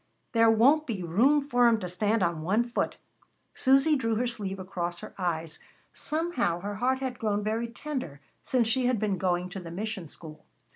[0.31, 2.97] "There won't be room for 'em to stand on one foot."
[3.53, 5.59] Susy drew her sleeve across her eyes.
[5.93, 10.07] Somehow her heart had grown very tender since she had been going to the mission
[10.07, 10.43] school.